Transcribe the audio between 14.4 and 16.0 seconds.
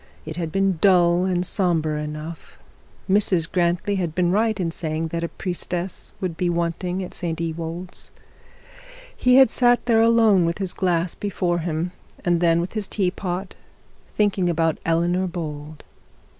about Eleanor Bold.